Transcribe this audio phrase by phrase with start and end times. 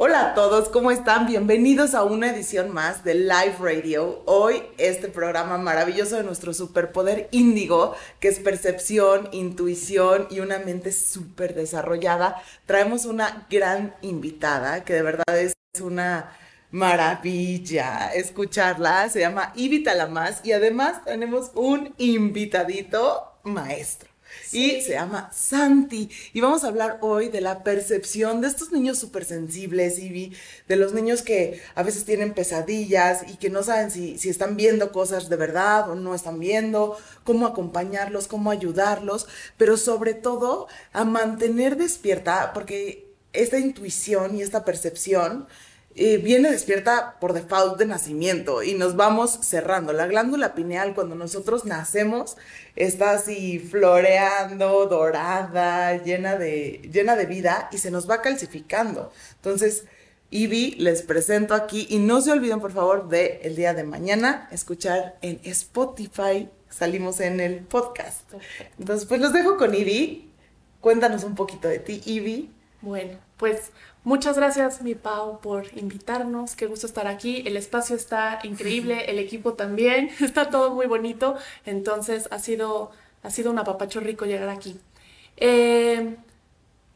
[0.00, 1.26] Hola a todos, ¿cómo están?
[1.26, 4.22] Bienvenidos a una edición más de Live Radio.
[4.26, 10.92] Hoy este programa maravilloso de nuestro superpoder índigo, que es percepción, intuición y una mente
[10.92, 12.40] súper desarrollada.
[12.64, 16.30] Traemos una gran invitada que de verdad es una
[16.70, 19.08] maravilla escucharla.
[19.08, 24.07] Se llama Ivita Lamas y además tenemos un invitadito maestro
[24.52, 26.10] y se llama Santi.
[26.32, 30.34] Y vamos a hablar hoy de la percepción de estos niños súper sensibles, Ivy,
[30.68, 34.56] de los niños que a veces tienen pesadillas y que no saben si, si están
[34.56, 39.26] viendo cosas de verdad o no están viendo, cómo acompañarlos, cómo ayudarlos,
[39.56, 45.46] pero sobre todo a mantener despierta, porque esta intuición y esta percepción
[46.00, 49.92] eh, viene despierta por default de nacimiento y nos vamos cerrando.
[49.92, 52.36] La glándula pineal cuando nosotros nacemos
[52.76, 59.12] está así floreando, dorada, llena de, llena de vida y se nos va calcificando.
[59.34, 59.86] Entonces,
[60.30, 64.48] Ivy, les presento aquí y no se olviden por favor de el día de mañana
[64.52, 66.48] escuchar en Spotify.
[66.70, 68.32] Salimos en el podcast.
[68.78, 70.30] Entonces, pues los dejo con Ivy.
[70.80, 72.52] Cuéntanos un poquito de ti, Ivy.
[72.80, 73.72] Bueno, pues
[74.04, 76.54] muchas gracias, mi Pau, por invitarnos.
[76.54, 77.42] Qué gusto estar aquí.
[77.46, 80.10] El espacio está increíble, el equipo también.
[80.20, 81.36] Está todo muy bonito.
[81.66, 82.90] Entonces ha sido,
[83.22, 84.78] ha sido un apapacho rico llegar aquí.
[85.36, 86.16] Eh,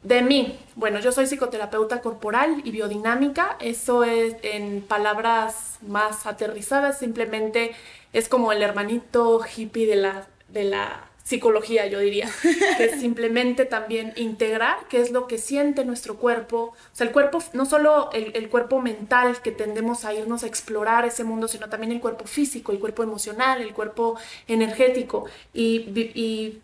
[0.03, 3.57] de mí, bueno, yo soy psicoterapeuta corporal y biodinámica.
[3.59, 7.71] Eso es en palabras más aterrizadas, simplemente
[8.11, 12.29] es como el hermanito hippie de la, de la psicología, yo diría,
[12.77, 17.13] que es simplemente también integrar qué es lo que siente nuestro cuerpo, o sea, el
[17.13, 21.69] cuerpo, no solo el, cuerpo mental que tendemos a irnos a explorar ese mundo, sino
[21.69, 26.59] también el cuerpo físico, el cuerpo emocional, el cuerpo energético, y,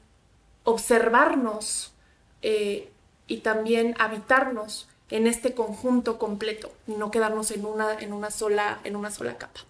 [0.65, 1.93] observarnos
[2.43, 2.91] eh,
[3.25, 8.80] y también habitarnos en este conjunto completo, y no quedarnos en una, en una, sola,
[8.83, 9.61] en una sola capa.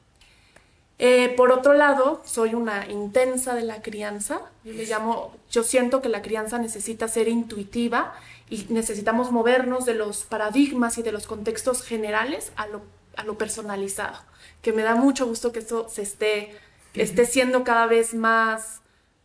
[1.01, 4.41] Eh, por otro lado, soy una intensa de la crianza.
[4.65, 8.13] Yo le llamo, yo siento que la crianza necesita ser intuitiva
[8.49, 12.81] y necesitamos movernos de los paradigmas y de los contextos generales a lo,
[13.15, 14.17] a lo personalizado.
[14.61, 16.57] Que me da mucho gusto que esto se esté,
[16.93, 18.78] esté siendo cada vez más,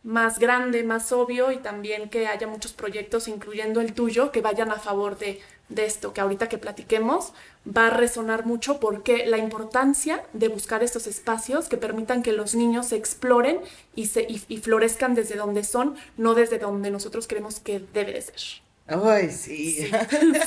[0.05, 4.71] más grande, más obvio y también que haya muchos proyectos, incluyendo el tuyo, que vayan
[4.71, 7.33] a favor de de esto que ahorita que platiquemos
[7.65, 12.53] va a resonar mucho porque la importancia de buscar estos espacios que permitan que los
[12.53, 13.59] niños se exploren
[13.95, 18.21] y, se, y, florezcan desde donde son, no desde donde nosotros creemos que debe de
[18.21, 18.64] ser.
[18.87, 19.89] Ay, sí.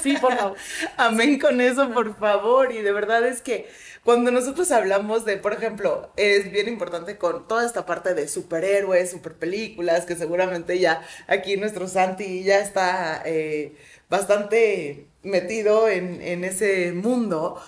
[0.02, 0.56] Sí, por favor.
[0.96, 2.72] Amén con eso, por favor.
[2.72, 3.68] Y de verdad es que
[4.04, 9.10] cuando nosotros hablamos de, por ejemplo, es bien importante con toda esta parte de superhéroes,
[9.10, 13.76] super películas, que seguramente ya aquí nuestro Santi ya está eh,
[14.08, 17.60] bastante metido en, ese mundo,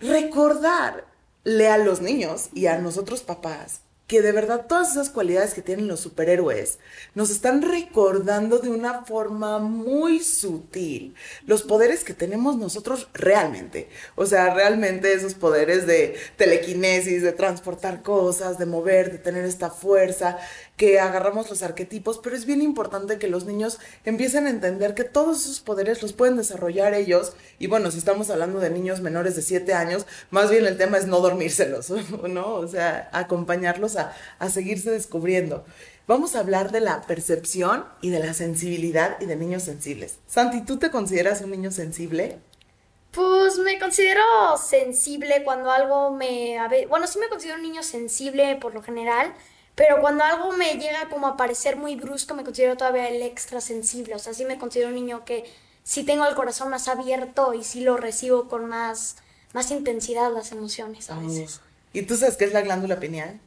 [0.00, 5.62] recordarle a los niños y a nosotros papás que de verdad todas esas cualidades que
[5.62, 6.78] tienen los superhéroes
[7.14, 13.88] nos están recordando de una forma muy sutil los poderes que tenemos nosotros realmente.
[14.14, 19.70] O sea, realmente esos poderes de telequinesis, de transportar cosas, de mover, de tener esta
[19.70, 20.38] fuerza,
[20.76, 25.04] que agarramos los arquetipos, pero es bien importante que los niños empiecen a entender que
[25.04, 27.32] todos esos poderes los pueden desarrollar ellos.
[27.58, 30.98] Y bueno, si estamos hablando de niños menores de 7 años, más bien el tema
[30.98, 31.90] es no dormírselos,
[32.28, 32.54] ¿no?
[32.54, 35.64] O sea, acompañarlos a, a seguirse descubriendo.
[36.06, 40.18] Vamos a hablar de la percepción y de la sensibilidad y de niños sensibles.
[40.26, 42.38] Santi, ¿tú te consideras un niño sensible?
[43.10, 44.22] Pues me considero
[44.62, 46.58] sensible cuando algo me...
[46.88, 49.32] Bueno, sí me considero un niño sensible por lo general,
[49.76, 53.60] pero cuando algo me llega como a parecer muy brusco, me considero todavía el extra
[53.60, 54.14] sensible.
[54.14, 55.44] O sea, sí me considero un niño que
[55.84, 59.16] sí tengo el corazón más abierto y sí lo recibo con más,
[59.52, 61.60] más intensidad las emociones a veces.
[61.92, 63.38] ¿Y tú sabes qué es la glándula pineal?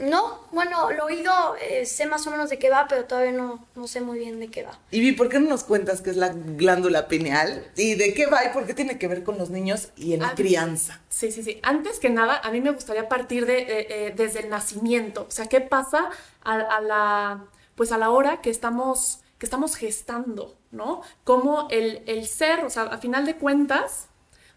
[0.00, 1.30] No, bueno, lo oído,
[1.60, 4.40] eh, sé más o menos de qué va, pero todavía no, no sé muy bien
[4.40, 4.78] de qué va.
[4.90, 7.70] Y ¿por qué no nos cuentas qué es la glándula pineal?
[7.76, 10.20] ¿Y de qué va y por qué tiene que ver con los niños y en
[10.20, 11.00] la crianza?
[11.10, 11.60] Sí, sí, sí.
[11.62, 15.26] Antes que nada, a mí me gustaría partir de, eh, desde el nacimiento.
[15.28, 16.08] O sea, ¿qué pasa
[16.44, 21.02] a, la, pues a la hora que estamos, que estamos gestando, ¿no?
[21.24, 24.06] Como el, el ser, o sea, a final de cuentas,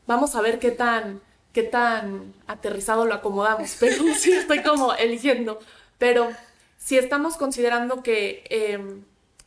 [0.08, 1.22] vamos a ver qué tan
[1.54, 5.60] qué tan aterrizado lo acomodamos, pero sí estoy como eligiendo.
[5.98, 6.30] Pero
[6.78, 9.04] si estamos considerando que, em,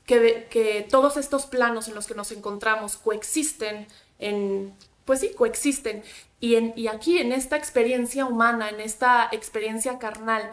[0.06, 3.86] que, todos estos planos en los que nos encontramos coexisten,
[4.18, 4.72] en,
[5.04, 6.02] pues sí, coexisten.
[6.40, 10.50] Y, en, y aquí en esta experiencia humana, en esta experiencia carnal,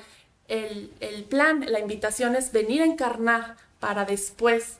[0.47, 4.79] el, el plan, la invitación es venir a encarnar para después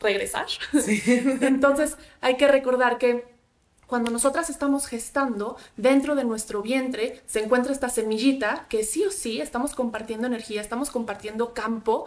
[0.00, 0.46] regresar.
[0.86, 3.33] Entonces hay que recordar que
[3.86, 9.10] cuando nosotras estamos gestando, dentro de nuestro vientre se encuentra esta semillita que sí o
[9.10, 12.06] sí estamos compartiendo energía, estamos compartiendo campo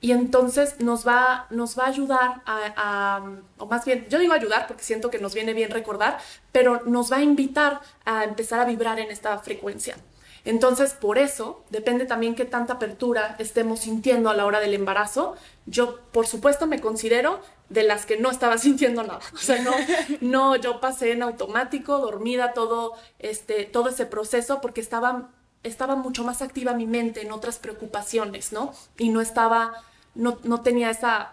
[0.00, 3.22] y entonces nos va, nos va a ayudar a,
[3.56, 6.18] o más bien, yo digo ayudar porque siento que nos viene bien recordar,
[6.52, 9.96] pero nos va a invitar a empezar a vibrar en esta frecuencia.
[10.44, 15.36] Entonces, por eso, depende también qué tanta apertura estemos sintiendo a la hora del embarazo.
[15.64, 19.20] Yo, por supuesto, me considero de las que no estaba sintiendo nada.
[19.32, 19.72] O sea, no,
[20.20, 25.30] no, yo pasé en automático, dormida todo, este, todo ese proceso porque estaba,
[25.62, 28.72] estaba mucho más activa mi mente en otras preocupaciones, ¿no?
[28.98, 29.72] Y no estaba,
[30.14, 31.32] no, no tenía esa,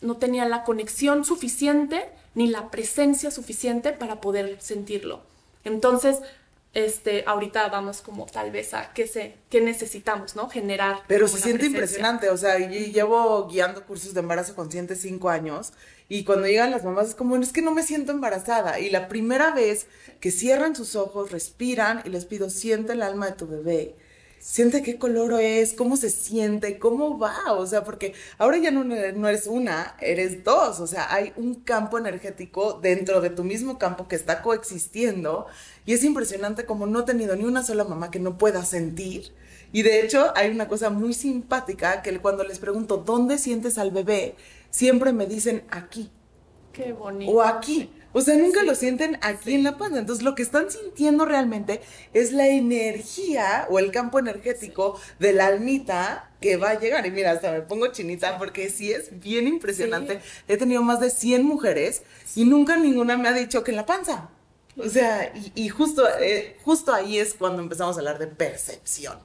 [0.00, 5.20] no tenía la conexión suficiente ni la presencia suficiente para poder sentirlo.
[5.64, 6.20] Entonces,
[6.74, 10.48] este, ahorita vamos como tal vez a qué, se, qué necesitamos, ¿no?
[10.48, 11.00] Generar.
[11.06, 15.72] Pero se siente impresionante, o sea, yo llevo guiando cursos de embarazo consciente cinco años
[16.08, 18.80] y cuando llegan las mamás es como, es que no me siento embarazada.
[18.80, 19.86] Y la primera vez
[20.20, 23.94] que cierran sus ojos, respiran y les pido, siente el alma de tu bebé
[24.42, 28.82] siente qué color es, cómo se siente, cómo va, o sea, porque ahora ya no,
[28.82, 33.78] no, eres una, eres dos, o sea, hay un campo energético dentro de tu mismo
[33.78, 35.46] campo que está coexistiendo
[35.86, 39.32] y es impresionante como no he tenido ni una sola mamá que no pueda sentir.
[39.70, 43.92] Y de hecho hay una cosa muy simpática que cuando les pregunto, ¿dónde sientes al
[43.92, 44.34] bebé?
[44.70, 46.10] Siempre me dicen aquí.
[46.72, 47.30] Qué bonito.
[47.30, 47.90] O aquí.
[48.12, 49.98] O sea, nunca lo sienten aquí en la panza.
[49.98, 51.80] Entonces, lo que están sintiendo realmente
[52.12, 57.06] es la energía o el campo energético de la almita que va a llegar.
[57.06, 60.20] Y mira, hasta me pongo chinita porque sí es bien impresionante.
[60.48, 62.02] He tenido más de 100 mujeres
[62.34, 64.28] y nunca ninguna me ha dicho que en la panza.
[64.78, 69.18] O sea, y, justo, eh, justo ahí es cuando empezamos a hablar de percepción.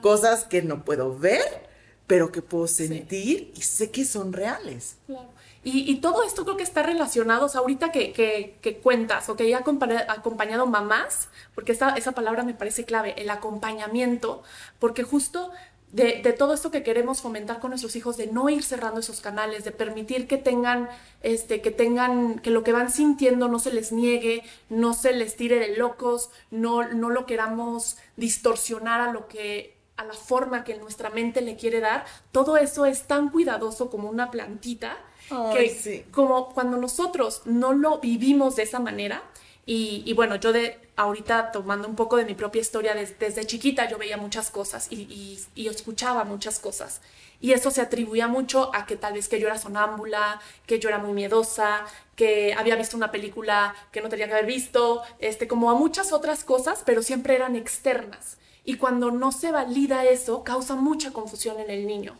[0.00, 1.68] Cosas que no puedo ver,
[2.06, 4.96] pero que puedo sentir y sé que son reales.
[5.06, 5.33] Claro.
[5.66, 9.48] Y, todo esto creo que está relacionado, o sea, ahorita que, que, cuentas o que
[9.48, 14.42] he acompañado mamás, porque esa, esa palabra me parece clave, el acompañamiento,
[14.78, 15.50] porque justo
[15.90, 19.22] de, de, todo esto que queremos fomentar con nuestros hijos, de no ir cerrando esos
[19.22, 20.90] canales, de permitir que tengan,
[21.22, 25.34] este, que tengan, que lo que van sintiendo no se les niegue, no se les
[25.34, 30.76] tire de locos, no, no lo queramos distorsionar a lo que a la forma que
[30.76, 34.96] nuestra mente le quiere dar, todo eso es tan cuidadoso como una plantita
[35.28, 39.22] que como cuando nosotros no lo vivimos de esa manera,
[39.66, 43.96] y, bueno, yo de ahorita tomando un poco de mi propia historia, desde chiquita yo
[43.96, 47.00] veía muchas cosas y, y, escuchaba muchas cosas.
[47.40, 50.88] Y eso se atribuía mucho a que tal vez que yo era sonámbula, que yo
[50.88, 51.84] era muy miedosa,
[52.14, 56.12] que había visto una película que no tenía que haber visto, este, como a muchas
[56.12, 58.36] otras cosas, pero siempre eran externas.
[58.64, 62.16] Y cuando no se valida eso, causa mucha confusión en el niño.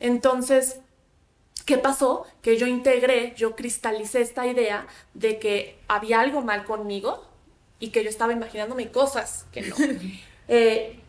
[0.00, 0.80] Entonces,
[1.64, 2.26] ¿Qué pasó?
[2.42, 7.24] Que yo integré, yo cristalicé esta idea de que había algo mal conmigo
[7.78, 9.76] y que yo estaba imaginándome cosas que no.
[10.46, 11.00] Eh,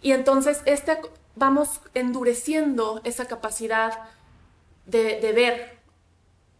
[0.00, 0.98] y entonces este,
[1.36, 3.92] vamos endureciendo esa capacidad
[4.86, 5.78] de, de, ver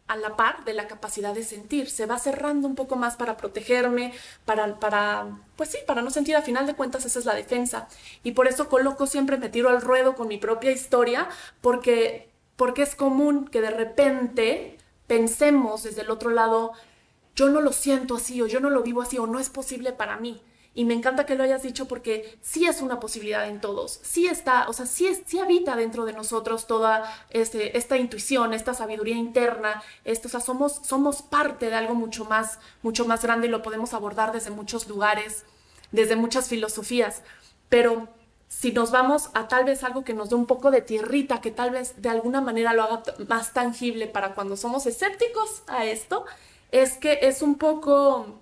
[0.07, 1.89] a la par de la capacidad de sentir.
[1.89, 4.13] Se va cerrando un poco más para protegerme,
[4.45, 7.89] para, para, pues sí, para no sentir, a final de cuentas esa es la defensa.
[8.23, 11.27] Y por eso coloco siempre, me tiro al ruedo con mi propia historia,
[11.63, 12.30] porque
[12.61, 14.77] porque es común que de repente
[15.07, 16.73] pensemos desde el otro lado,
[17.35, 19.95] yo no lo siento así o yo no lo vivo así o no es posible
[19.95, 20.43] para mí.
[20.75, 24.27] Y me encanta que lo hayas dicho porque sí es una posibilidad en todos, sí
[24.27, 28.75] está, o sea, sí, es, sí habita dentro de nosotros toda este, esta intuición, esta
[28.75, 33.47] sabiduría interna, esto, o sea, somos, somos parte de algo mucho más, mucho más grande
[33.47, 35.47] y lo podemos abordar desde muchos lugares,
[35.93, 37.23] desde muchas filosofías.
[37.71, 38.11] Pero
[38.51, 41.53] si nos vamos a tal vez algo que nos dé un poco de tierrita, que
[41.53, 46.27] tal vez de alguna manera lo haga más tangible para cuando somos escépticos a esto,
[46.73, 48.41] es que es un poco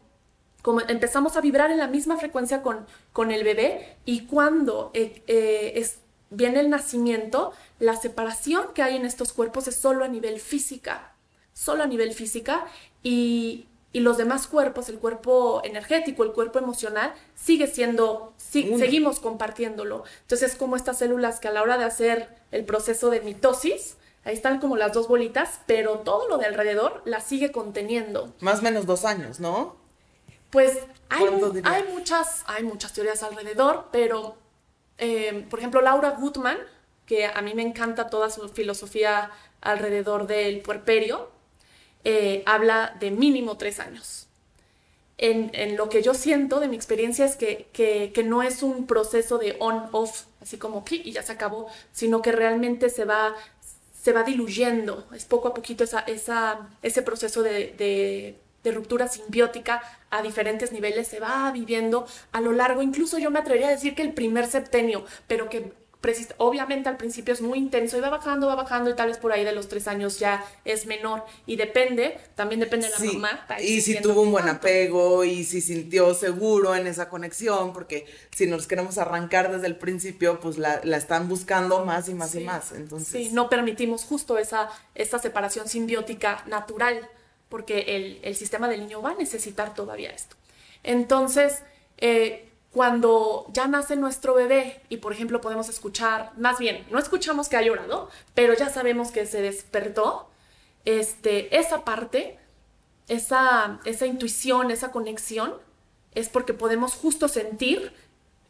[0.62, 5.22] como empezamos a vibrar en la misma frecuencia con, con el bebé y cuando eh,
[5.26, 5.98] eh, es,
[6.30, 11.12] viene el nacimiento, la separación que hay en estos cuerpos es solo a nivel física,
[11.52, 12.66] solo a nivel física
[13.02, 20.04] y, y los demás cuerpos, el cuerpo energético, el cuerpo emocional, sigue siendo, seguimos compartiéndolo.
[20.22, 23.96] Entonces es como estas células que a la hora de hacer el proceso de mitosis,
[24.24, 28.34] ahí están como las dos bolitas, pero todo lo de alrededor la sigue conteniendo.
[28.40, 29.76] Más o menos dos años, ¿no?
[30.50, 30.78] Pues
[31.08, 31.24] hay,
[31.64, 34.36] hay muchas, hay muchas teorías alrededor, pero
[34.98, 36.58] eh, por ejemplo Laura Gutman,
[37.06, 39.30] que a mí me encanta toda su filosofía
[39.62, 41.30] alrededor del puerperio,
[42.04, 44.26] eh, habla de mínimo tres años.
[45.20, 49.56] En, lo que yo siento de mi experiencia es que, no es un proceso de
[49.58, 53.34] on-off, así como y ya se acabó, sino que realmente se va,
[54.00, 56.04] se va diluyendo, es poco a poquito esa,
[56.82, 62.82] ese proceso de, de ruptura simbiótica a diferentes niveles se va viviendo a lo largo,
[62.82, 65.72] incluso yo me atrevería a decir que el primer septenio, pero que
[66.36, 69.32] obviamente al principio es muy intenso y va bajando, va bajando y tal vez por
[69.32, 73.46] ahí de los tres años ya es menor y depende, también depende de la mamá.
[73.60, 78.46] Y si tuvo un buen apego y si sintió seguro en esa conexión, porque si
[78.46, 82.72] nos queremos arrancar desde el principio, pues la, están buscando más y más y más.
[82.72, 83.08] Entonces...
[83.08, 87.08] Sí, no permitimos justo esa, esa separación simbiótica natural,
[87.48, 90.36] porque el, el sistema del niño va a necesitar todavía esto.
[90.84, 91.62] Entonces,
[91.98, 97.48] eh, cuando ya nace nuestro bebé y por ejemplo podemos escuchar, más bien, no escuchamos
[97.48, 100.28] que ha llorado, pero ya sabemos que se despertó,
[100.84, 102.38] este, esa parte,
[103.08, 105.54] esa, esa intuición, esa conexión,
[106.14, 107.92] es porque podemos justo sentir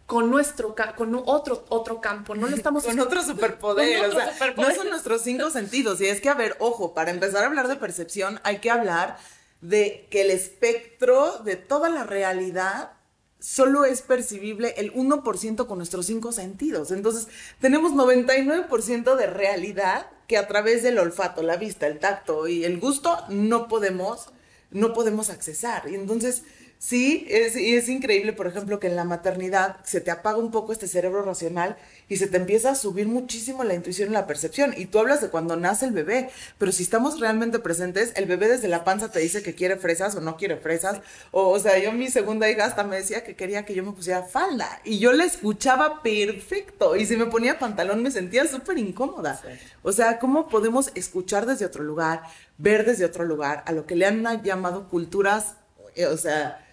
[0.07, 4.75] con nuestro con otro otro campo, no lo estamos con otro superpoder, o sea, no
[4.75, 7.77] son nuestros cinco sentidos y es que a ver, ojo, para empezar a hablar de
[7.77, 9.19] percepción hay que hablar
[9.61, 12.93] de que el espectro de toda la realidad
[13.41, 16.91] solo es percibible el 1% con nuestros cinco sentidos.
[16.91, 17.29] Entonces,
[17.61, 22.81] tenemos 99% de realidad que a través del olfato, la vista, el tacto y el
[22.81, 24.29] gusto no podemos
[24.71, 25.89] no podemos accesar.
[25.91, 26.43] Y entonces,
[26.79, 30.73] Sí, es, es increíble, por ejemplo, que en la maternidad se te apaga un poco
[30.73, 31.77] este cerebro racional
[32.09, 34.75] y se te empieza a subir muchísimo la intuición y la percepción.
[34.77, 38.49] Y tú hablas de cuando nace el bebé, pero si estamos realmente presentes, el bebé
[38.49, 41.01] desde la panza te dice que quiere fresas o no quiere fresas.
[41.31, 43.93] O, o sea, yo mi segunda hija hasta me decía que quería que yo me
[43.93, 46.97] pusiera falda y yo la escuchaba perfecto.
[46.97, 49.41] Y si me ponía pantalón me sentía súper incómoda.
[49.83, 52.23] O sea, ¿cómo podemos escuchar desde otro lugar,
[52.57, 55.55] ver desde otro lugar a lo que le han llamado culturas,
[55.95, 56.65] eh, o sea,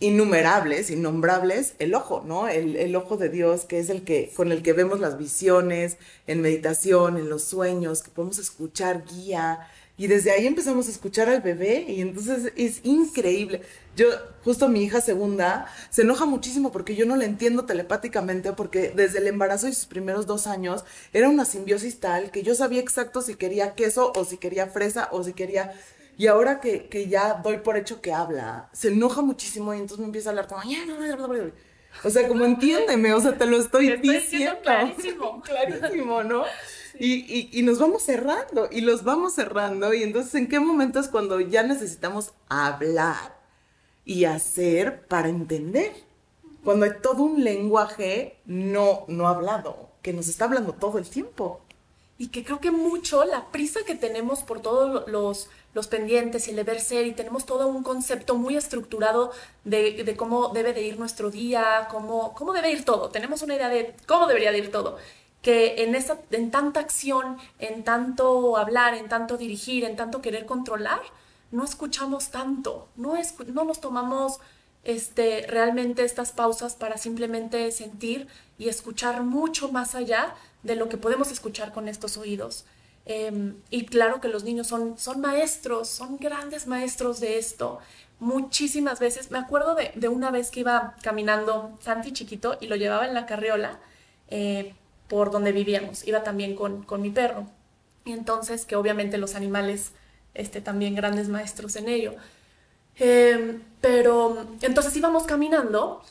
[0.00, 2.48] innumerables, innombrables, el ojo, ¿no?
[2.48, 6.40] El, ojo de Dios, que es el que, con el que vemos las visiones, en
[6.40, 9.68] meditación, en los sueños, que podemos escuchar guía.
[9.96, 13.62] Y desde ahí empezamos a escuchar al bebé y entonces es increíble.
[13.96, 14.06] Yo,
[14.44, 19.18] justo mi hija segunda, se enoja muchísimo porque yo no la entiendo telepáticamente porque desde
[19.18, 23.22] el embarazo y sus primeros dos años era una simbiosis tal que yo sabía exacto
[23.22, 25.72] si quería queso o si quería fresa o si quería
[26.18, 30.00] y ahora que, que, ya doy por hecho que habla, se enoja muchísimo y entonces
[30.00, 30.62] me empieza a hablar como...
[32.04, 34.60] O sea, como entiéndeme, o sea, te lo estoy, diciendo.
[34.62, 35.40] Clarísimo.
[35.42, 36.44] clarísimo, ¿no?
[36.98, 40.98] Y, y, y, nos vamos cerrando, y los vamos cerrando, y entonces, ¿en qué momento
[40.98, 43.38] es cuando ya necesitamos hablar
[44.04, 45.92] y hacer para entender?
[46.64, 51.60] Cuando hay todo un lenguaje no, no hablado, que nos está hablando todo el tiempo.
[52.18, 56.50] Y que creo que mucho la prisa que tenemos por todos los los pendientes y
[56.50, 59.30] el deber ser y tenemos todo un concepto muy estructurado
[59.64, 63.10] de, cómo debe de ir nuestro día, cómo, cómo debe ir todo.
[63.10, 64.98] Tenemos una idea de cómo debería de ir todo.
[65.42, 70.46] Que en, esa, en tanta acción, en tanto hablar, en tanto dirigir, en tanto querer
[70.46, 71.00] controlar,
[71.52, 73.14] no escuchamos tanto, no,
[73.46, 74.40] no nos tomamos
[74.84, 80.96] este, realmente estas pausas para simplemente sentir y escuchar mucho más allá de lo que
[80.96, 82.64] podemos escuchar con estos oídos.
[83.06, 87.78] Em, y claro que los niños son, son maestros, son grandes maestros de esto.
[88.20, 93.06] Muchísimas veces, me acuerdo de, una vez que iba caminando Santi chiquito y lo llevaba
[93.06, 93.78] en la carriola
[94.28, 94.74] eh,
[95.08, 96.06] por donde vivíamos.
[96.06, 97.46] Iba también con, con, mi perro.
[98.04, 99.92] Y entonces, que obviamente los animales,
[100.34, 102.14] este, también grandes maestros en ello.
[102.98, 106.02] Em, pero entonces íbamos caminando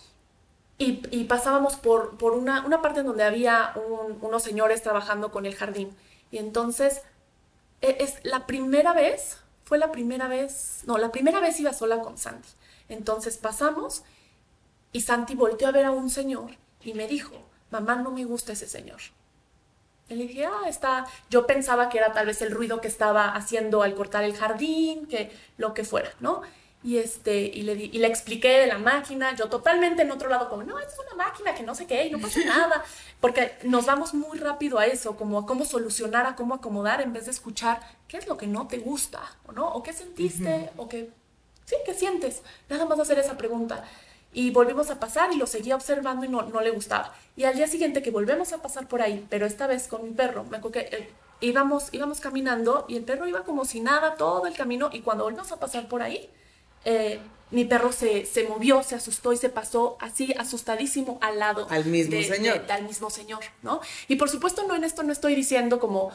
[0.77, 3.73] y, y pasábamos por, por una, una, parte donde había
[4.21, 5.95] unos señores trabajando con el jardín.
[6.31, 7.01] Y entonces,
[7.81, 11.99] e, es la primera vez, fue la primera vez, no, la primera vez iba sola
[12.01, 12.49] con Santi.
[12.89, 14.03] Entonces pasamos
[14.93, 16.51] y Santi volteó a ver a un señor
[16.81, 17.35] y me dijo,
[17.69, 19.01] mamá, no me gusta ese señor.
[20.09, 23.33] Y le dije, ah, está, yo pensaba que era tal vez el ruido que estaba
[23.33, 26.43] haciendo al cortar el jardín, que lo que fuera, ¿no?
[26.83, 30.47] Y, este, y, le, y le expliqué de la máquina, yo totalmente en otro lado
[30.47, 32.83] como, no, es una máquina que no sé qué, no pasa nada,
[33.19, 37.13] porque nos vamos muy rápido a eso, como a cómo solucionar, a cómo acomodar, en
[37.13, 39.67] vez de escuchar qué es lo que no te gusta, ¿o no?
[39.73, 40.69] ¿O qué sentiste?
[40.77, 41.09] ¿O qué,
[41.65, 42.43] sí, qué sientes?
[42.69, 43.83] Nada más hacer esa pregunta.
[44.31, 47.13] Y volvimos a pasar y lo seguía observando y no, no le gustaba.
[47.35, 50.11] Y al día siguiente que volvemos a pasar por ahí, pero esta vez con mi
[50.11, 51.09] perro, me acuerdo que eh,
[51.41, 55.23] íbamos, íbamos caminando y el perro iba como si nada todo el camino y cuando
[55.23, 56.29] volvimos a pasar por ahí,
[56.87, 57.19] eh,
[57.51, 61.67] mi perro se, se, movió, se asustó y se pasó así asustadísimo al lado.
[61.69, 62.65] Al mismo señor.
[62.69, 63.81] al mismo señor, ¿no?
[64.07, 66.11] Y por supuesto no en esto no estoy diciendo como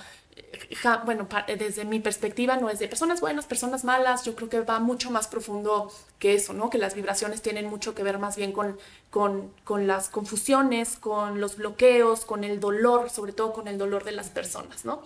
[1.04, 4.78] bueno, desde mi perspectiva no es de personas buenas, personas malas, yo creo que va
[4.78, 6.70] mucho más profundo que eso, ¿no?
[6.70, 8.78] Que las vibraciones tienen mucho que ver más bien con,
[9.10, 14.04] con, con las confusiones, con los bloqueos, con el dolor, sobre todo con el dolor
[14.04, 15.02] de las personas, ¿no?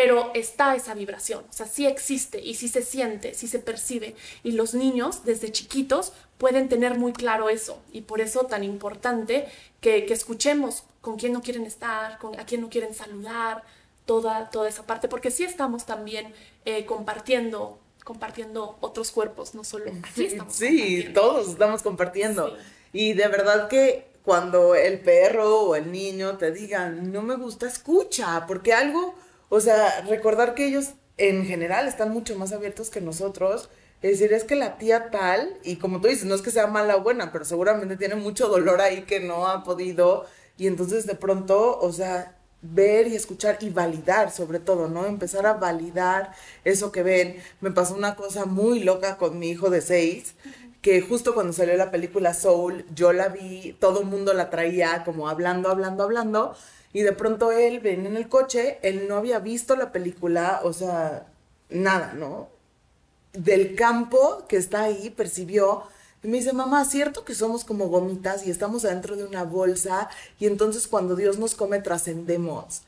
[0.00, 4.14] Pero está esa vibración, o sea, sí existe y sí se siente, sí se percibe.
[4.44, 9.48] Y los niños desde chiquitos pueden tener muy claro eso y por eso tan importante
[9.80, 13.64] que, escuchemos con quién no quieren estar, con a quién no quieren saludar,
[14.06, 16.32] toda, toda esa parte, porque sí estamos también
[16.64, 22.56] eh, compartiendo compartiendo otros cuerpos, no solo aquí estamos Sí, todos estamos compartiendo.
[22.92, 27.66] Y de verdad que cuando el perro o el niño te digan, no me gusta,
[27.66, 29.16] escucha, porque algo
[29.48, 33.68] o sea, recordar que ellos en general están mucho más abiertos que nosotros.
[34.02, 36.68] Es decir, es que la tía tal, y como tú dices, no es que sea
[36.68, 40.26] mala o buena, pero seguramente tiene mucho dolor ahí que no ha podido.
[40.56, 45.06] Y entonces de pronto, o sea, ver y escuchar y validar sobre todo, ¿no?
[45.06, 46.32] Empezar a validar
[46.64, 47.36] eso que ven.
[47.60, 50.34] Me pasó una cosa muy loca con mi hijo de seis,
[50.82, 55.04] que justo cuando salió la película Soul, yo la vi, todo el mundo la traía
[55.04, 56.54] como hablando, hablando, hablando.
[56.92, 60.72] Y de pronto él venía en el coche, él no había visto la película, o
[60.72, 61.26] sea,
[61.68, 62.48] nada, ¿no?
[63.32, 65.82] Del campo que está ahí, percibió.
[66.22, 70.08] Y me dice, mamá, ¿cierto que somos como gomitas y estamos adentro de una bolsa?
[70.38, 72.82] Y entonces cuando Dios nos come trascendemos.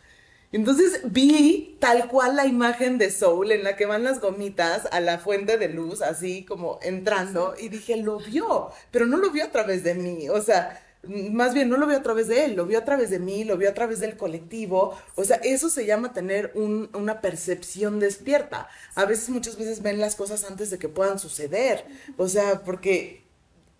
[0.52, 5.00] Entonces vi tal cual la imagen de Soul en la que van las gomitas a
[5.00, 9.44] la fuente de luz, así como entrando, y dije, lo vio, pero no lo vio
[9.44, 10.28] a través de mí.
[10.28, 13.10] O sea, más bien no lo vio a través de él, lo vio a través
[13.10, 14.96] de mí, lo vio a través del colectivo.
[15.14, 18.68] O sea, eso se llama tener una percepción despierta.
[18.96, 21.84] A veces, muchas veces ven las cosas antes de que puedan suceder.
[22.16, 23.20] O sea, porque...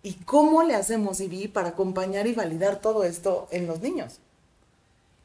[0.03, 4.19] ¿Y cómo le hacemos, Ivy, para acompañar y validar todo esto en los niños?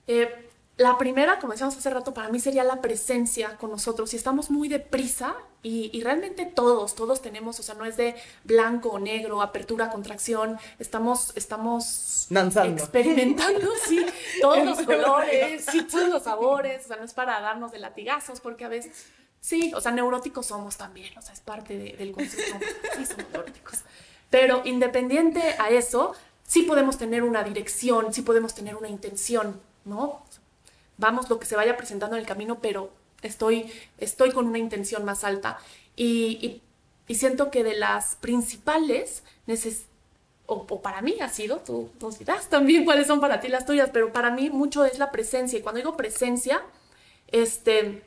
[0.07, 0.29] Eh,
[0.77, 4.11] la primera, como decíamos hace rato, para mí sería la presencia con nosotros.
[4.11, 8.15] Si estamos muy deprisa, y, y, realmente todos, todos tenemos, o sea, no es de
[8.45, 14.07] blanco o negro, apertura, contracción, estamos, estamos experimentando, sí,
[14.41, 18.39] todos los colores, sí, todos los sabores, o sea, no es para darnos de latigazos,
[18.39, 19.07] porque a veces,
[19.41, 22.59] sí, o sea, neuróticos somos también, o sea, es parte del concepto,
[22.97, 23.81] sí, somos neuróticos.
[24.31, 30.23] Pero independiente a eso, sí podemos tener una dirección, sí podemos tener una intención, ¿no?
[30.99, 32.91] Vamos lo que se vaya presentando en el camino, pero
[33.23, 35.59] estoy, estoy con una intención más alta.
[35.97, 36.63] Y,
[37.09, 39.23] siento que de las principales,
[40.47, 43.91] o, para mí ha sido, tú nos dirás también cuáles son para ti las tuyas,
[43.93, 45.59] pero para mí mucho es la presencia.
[45.59, 46.63] Y cuando digo presencia,
[47.29, 48.03] este,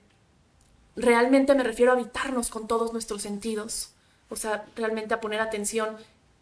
[0.95, 3.93] realmente me refiero a habitarnos con todos nuestros sentidos.
[4.29, 5.97] O sea, realmente a poner atención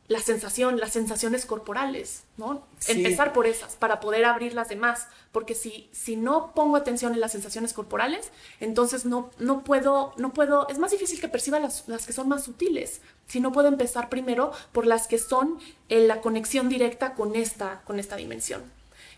[0.07, 2.65] la sensación, las sensaciones corporales, ¿no?
[2.87, 7.19] Empezar por esas para poder abrir las demás, porque si, si no pongo atención en
[7.19, 11.83] las sensaciones corporales, entonces no, no puedo, no puedo, es más difícil que perciba las,
[11.83, 16.21] que son más sutiles, si no puedo empezar primero por las que son en la
[16.21, 18.63] conexión directa con esta, con esta dimensión.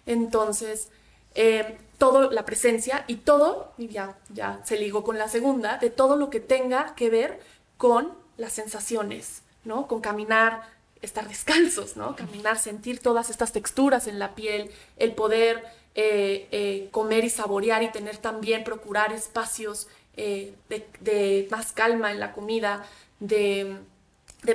[0.08, 0.88] Entonces,
[1.36, 5.91] eh, todo la presencia y todo, y ya, ya se ligó con la segunda, de
[5.91, 7.39] todo lo que tenga que ver
[7.78, 9.88] con las sensaciones, ¿no?
[9.88, 12.16] Con caminar, estar descalzos, ¿no?
[12.16, 15.64] Caminar, sentir todas estas texturas en la piel, el poder
[15.96, 22.20] eh, eh, comer y saborear y tener también, procurar espacios eh, de, más calma en
[22.20, 22.86] la comida,
[23.20, 23.78] de,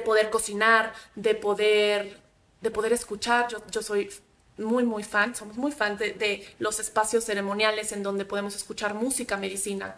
[0.05, 2.19] poder cocinar, de poder,
[2.61, 3.49] de poder escuchar.
[3.49, 4.11] Yo, yo soy
[4.59, 9.37] muy, muy fan, somos muy fans de, los espacios ceremoniales en donde podemos escuchar música,
[9.37, 9.97] medicina,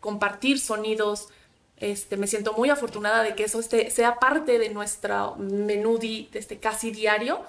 [0.00, 1.28] compartir sonidos,
[1.76, 6.28] este, me siento muy afortunada de que eso esté, sea parte de nuestro menú de
[6.32, 7.42] este, casi diario,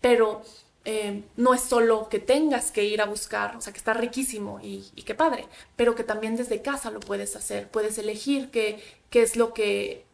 [0.00, 0.42] pero
[0.84, 4.60] eh, no es solo que tengas que ir a buscar, o sea, que está riquísimo
[4.62, 8.82] y, y qué padre, pero que también desde casa lo puedes hacer, puedes elegir qué,
[9.10, 10.04] qué es lo que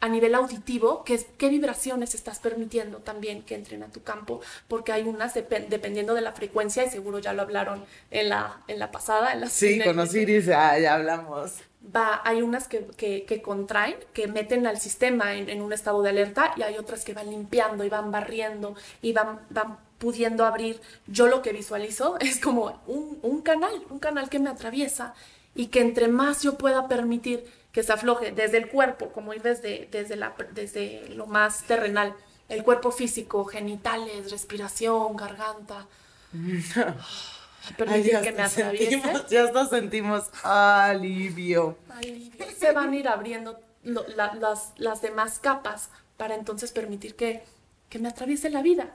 [0.00, 4.90] a nivel auditivo, qué, qué vibraciones estás permitiendo también que entren a tu campo, porque
[4.90, 8.90] hay unas dependiendo de la frecuencia, y seguro ya lo hablaron en la, en la
[8.90, 9.32] pasada.
[9.32, 11.52] En la, sí, con Osiris ya, ya hablamos
[11.94, 16.10] va, hay unas que, que, contraen, que meten al sistema en, en, un estado de
[16.10, 20.80] alerta y hay otras que van limpiando y van barriendo y van, van pudiendo abrir.
[21.06, 25.14] Yo lo que visualizo es como un, un canal, un canal que me atraviesa
[25.54, 29.42] y que entre más yo pueda permitir que se afloje desde el cuerpo, como ir
[29.42, 32.14] desde, desde, la, desde lo más terrenal,
[32.48, 35.86] el cuerpo físico, genitales, respiración, garganta.
[37.76, 39.02] permitir que me atraviese.
[39.30, 41.76] Ya hasta sentimos alivio.
[41.90, 42.46] alivio.
[42.58, 47.42] Se van a ir abriendo las, las demás capas para entonces permitir que,
[47.88, 48.94] que me atraviese la vida,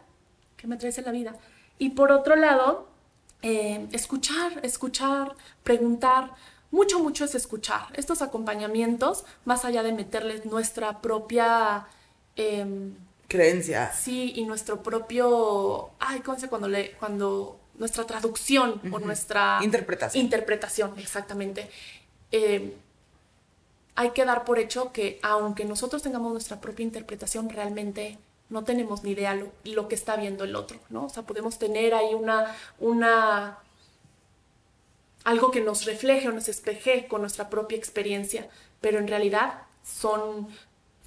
[0.55, 1.35] que me atraviese la vida.
[1.79, 2.87] Y por otro lado,
[3.41, 6.31] eh, escuchar, escuchar, preguntar.
[6.71, 7.87] Mucho, mucho es escuchar.
[7.93, 11.87] Estos acompañamientos, más allá de meterles nuestra propia...
[12.35, 12.95] em,
[13.29, 13.91] Creencia.
[13.93, 20.23] Sí, y nuestro propio, ay, ¿cómo se cuando le, cuando nuestra traducción o nuestra Interpretación.
[20.23, 21.69] interpretación, exactamente.
[22.31, 22.75] Eh,
[23.95, 28.17] hay que dar por hecho que aunque nosotros tengamos nuestra propia interpretación, realmente
[28.49, 31.05] no tenemos ni idea lo, lo que está viendo el otro, ¿no?
[31.05, 33.57] O sea, podemos tener ahí una, una,
[35.23, 38.47] algo que nos refleje o nos espeje con nuestra propia experiencia,
[38.81, 40.47] pero en realidad son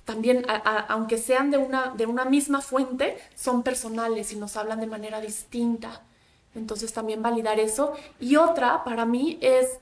[0.05, 4.57] también, a- a- aunque sean de una, de una misma fuente, son personales y nos
[4.57, 6.03] hablan de manera distinta.
[6.55, 7.93] Entonces también validar eso.
[8.19, 9.79] Y otra para mí es...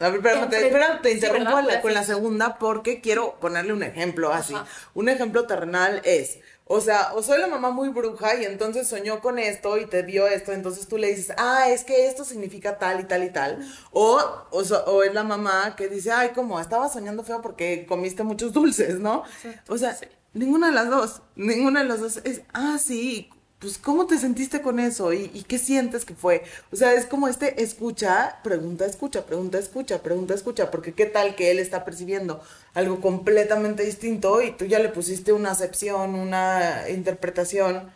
[0.00, 4.54] A ver, espérame, te, interrumpo con la segunda porque quiero ponerle un ejemplo así.
[4.54, 4.66] Ajá.
[4.92, 9.20] Un ejemplo terrenal es, o sea, o soy la mamá muy bruja y entonces soñó
[9.20, 12.78] con esto y te vio esto, entonces tú le dices, ah, es que esto significa
[12.78, 13.64] tal y tal y tal.
[13.92, 14.20] O,
[14.50, 18.24] o, so- o es la mamá que dice, ay, como estaba soñando feo porque comiste
[18.24, 19.22] muchos dulces, ¿no?
[19.42, 20.06] Exacto, O sea, sí.
[20.32, 23.30] ninguna de las dos, ninguna de las dos es, ah, sí,
[23.64, 25.14] pues ¿cómo te sentiste con eso?
[25.14, 26.44] ¿Y, y qué sientes que fue?
[26.70, 31.34] O sea, es como este escucha, pregunta, escucha, pregunta, escucha, pregunta, escucha, porque qué tal
[31.34, 32.42] que él está percibiendo
[32.74, 37.90] algo completamente distinto y tú ya le pusiste una acepción, una interpretación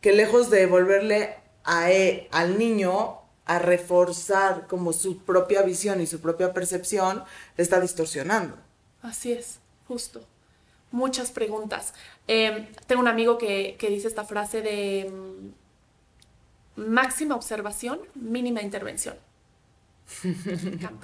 [0.00, 6.06] que lejos de volverle a e- al niño a reforzar como su propia visión y
[6.06, 7.24] su propia percepción,
[7.58, 8.56] le está distorsionando.
[9.02, 10.22] Así es, justo.
[10.92, 11.94] Muchas preguntas.
[12.26, 19.16] Eh, tengo un amigo que, que dice esta frase de mm, máxima observación, mínima intervención.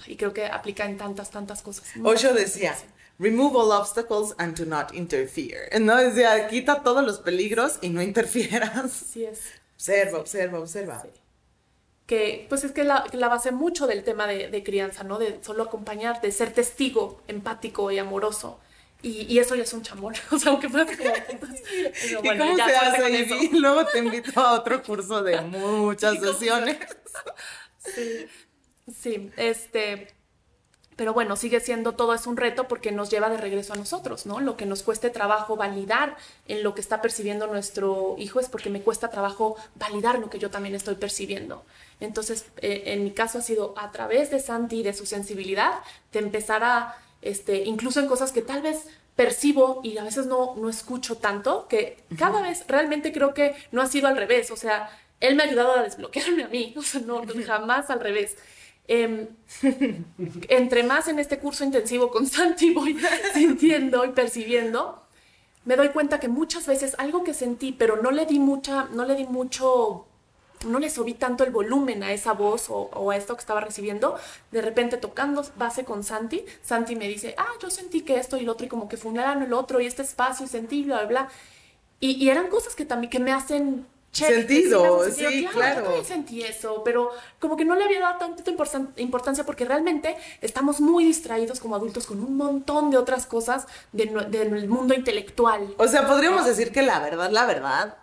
[0.07, 1.85] Y creo que aplica en tantas, tantas cosas.
[2.03, 2.75] Osho decía,
[3.19, 5.69] remove all obstacles and do not interfere.
[5.81, 9.03] No decía, quita todos los peligros y no interfieras.
[9.03, 9.41] Así es.
[9.77, 11.03] Observa, observa, observa.
[11.03, 11.09] Sí.
[12.07, 15.19] Que pues es que la, la base mucho del tema de, de crianza, ¿no?
[15.19, 18.61] De solo acompañar, de ser testigo, empático y amoroso.
[19.07, 20.15] Y, y eso ya es un chamón.
[20.33, 20.99] O sea, aunque fuera como...
[22.03, 23.29] Pero ¿Y bueno, cómo ya se hace?
[23.29, 26.79] con Y luego te invito a otro curso de muchas ¿Y cómo se sesiones.
[27.79, 28.27] Sí,
[28.93, 30.09] sí, este,
[30.97, 34.27] pero bueno, sigue siendo todo es un reto porque nos lleva de regreso a nosotros,
[34.27, 34.41] ¿no?
[34.41, 36.17] Lo que nos cueste trabajo validar
[36.49, 40.41] en lo que está percibiendo nuestro hijo es porque me cuesta trabajo validar lo que
[40.41, 41.65] yo también estoy percibiendo.
[42.01, 45.75] Entonces, eh, en mi caso ha sido a través de Santi y de su sensibilidad,
[46.13, 50.55] de empezar a, este, incluso en cosas que tal vez percibo y a veces no,
[50.57, 54.57] no escucho tanto, que cada vez realmente creo que no ha sido al revés, o
[54.57, 58.37] sea, él me ha ayudado a desbloquearme a mí, o sea, no, jamás al revés.
[58.89, 59.27] Em,
[60.49, 62.97] entre más en este curso intensivo con Santi voy
[63.35, 65.03] sintiendo y percibiendo,
[65.65, 69.05] me doy cuenta que muchas veces algo que sentí, pero no le di mucha, no
[69.05, 70.06] le di mucho,
[70.65, 73.61] no le subí tanto el volumen a esa voz o, o a esto que estaba
[73.61, 74.17] recibiendo,
[74.51, 78.43] de repente tocando base con Santi, Santi me dice, ah, yo sentí que esto y
[78.43, 81.07] lo otro, y como que fulano el otro, y este espacio, y sentí, bla, bla,
[81.07, 81.29] bla.
[82.01, 85.51] Y, y eran cosas que también que me hacen que Sentido, sí, sentido.
[85.53, 85.77] claro.
[85.81, 89.67] Yo también sentí eso, pero como que no le había dado tanta importan- importancia porque
[89.67, 94.69] realmente estamos muy distraídos como adultos con un montón de otras cosas de nue- del
[94.69, 95.75] mundo intelectual.
[95.77, 97.97] O sea, podríamos decir que la verdad, la verdad,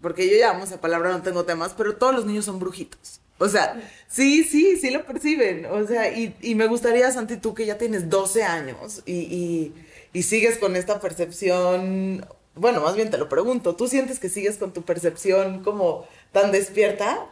[0.00, 3.20] porque yo ya amo esa palabra, no tengo temas, pero todos los niños son brujitos.
[3.38, 5.66] O sea, sí, sí, sí lo perciben.
[5.66, 9.74] O sea, y, y me gustaría, Santi, tú que ya tienes 12 años y, y,
[10.12, 14.58] y sigues con esta percepción, bueno, más bien te lo pregunto, ¿tú sientes que sigues
[14.58, 17.26] con tu percepción como tan despierta?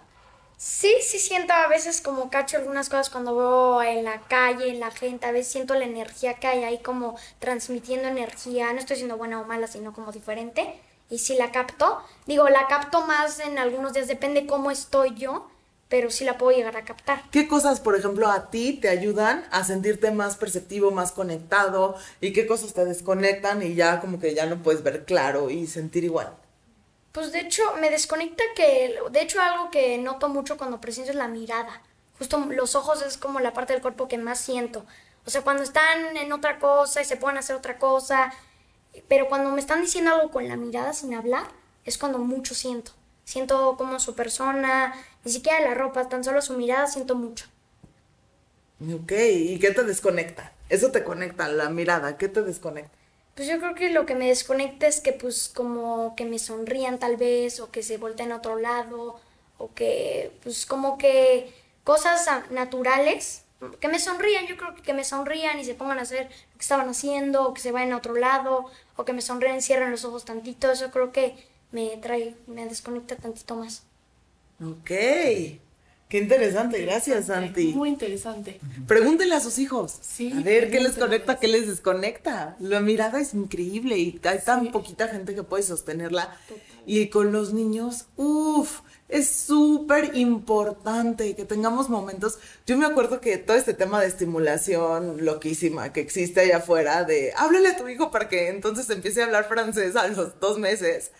[0.58, 4.80] Sí, sí siento a veces como cacho algunas cosas cuando veo en la calle, en
[4.80, 8.94] la gente, a veces siento la energía que hay ahí como transmitiendo energía, no estoy
[8.96, 12.02] diciendo buena o mala, sino como diferente, y sí la capto.
[12.26, 15.48] Digo, la capto más en algunos días, depende cómo estoy yo,
[15.88, 17.22] pero sí la puedo llegar a captar.
[17.30, 21.96] ¿Qué cosas, por ejemplo, a ti te ayudan a sentirte más perceptivo, más conectado?
[22.20, 25.66] ¿Y qué cosas te desconectan y ya como que ya no puedes ver claro y
[25.66, 26.34] sentir igual?
[27.12, 31.16] Pues de hecho me desconecta que, de hecho algo que noto mucho cuando presiento es
[31.16, 31.80] la mirada.
[32.18, 34.84] Justo los ojos es como la parte del cuerpo que más siento.
[35.24, 38.32] O sea, cuando están en otra cosa y se pueden hacer otra cosa,
[39.08, 41.46] pero cuando me están diciendo algo con la mirada sin hablar,
[41.84, 42.92] es cuando mucho siento.
[43.24, 47.46] Siento como su persona, ni siquiera la ropa, tan solo su mirada siento mucho.
[48.80, 50.52] Ok, ¿y qué te desconecta?
[50.68, 52.96] Eso te conecta, la mirada, ¿qué te desconecta?
[53.34, 56.98] Pues yo creo que lo que me desconecta es que pues como que me sonrían
[56.98, 59.20] tal vez o que se volteen a otro lado
[59.58, 61.52] o que pues como que
[61.84, 63.42] cosas naturales
[63.80, 66.58] que me sonrían, yo creo que que me sonrían y se pongan a hacer lo
[66.58, 68.66] que estaban haciendo o que se vayan a otro lado
[68.96, 71.34] o que me sonríen, cierren los ojos tantito, eso creo que
[71.72, 73.82] me trae, me desconecta tantito más.
[74.62, 74.90] Ok.
[76.08, 77.72] Qué interesante, gracias Santi.
[77.74, 78.60] Muy interesante.
[78.86, 79.98] Pregúntenle a sus hijos.
[80.02, 82.56] Sí, a ver qué les conecta, qué les desconecta.
[82.60, 84.68] La mirada es increíble y hay tan Sí.
[84.70, 86.36] poquita gente que puede sostenerla.
[86.48, 86.62] Total.
[86.86, 92.38] Y con los niños, uff, es súper importante que tengamos momentos.
[92.66, 97.32] Yo me acuerdo que todo este tema de estimulación loquísima que existe allá afuera, de
[97.36, 101.12] háblale a tu hijo para que entonces empiece a hablar francés a los dos meses.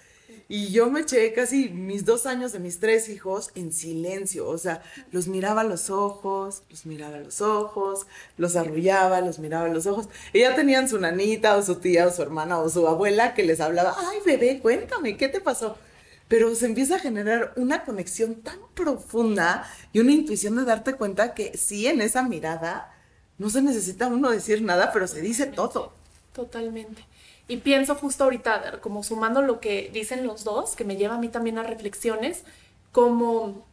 [0.48, 4.48] Y yo me eché casi mis dos años de mis tres hijos en silencio.
[4.48, 9.38] O sea, los miraba a los ojos, los miraba a los ojos, los arrullaba, los
[9.38, 10.08] miraba a los ojos.
[10.32, 13.44] Y ya tenían su nanita o su tía o su hermana o su abuela que
[13.44, 15.76] les hablaba, ay bebé, cuéntame, ¿qué te pasó?
[16.28, 21.34] Pero se empieza a generar una conexión tan profunda y una intuición de darte cuenta
[21.34, 22.92] que sí, en esa mirada
[23.38, 25.92] no se necesita uno decir nada, pero se dice todo.
[26.32, 27.04] Totalmente.
[27.48, 31.18] Y pienso justo ahorita, como sumando lo que dicen los dos, que me lleva a
[31.18, 32.42] mí también a reflexiones,
[32.90, 33.64] como